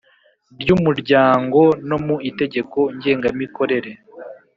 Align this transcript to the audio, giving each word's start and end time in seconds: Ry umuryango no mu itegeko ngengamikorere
Ry 0.61 0.69
umuryango 0.77 1.59
no 1.89 1.97
mu 2.05 2.15
itegeko 2.29 2.79
ngengamikorere 2.95 3.91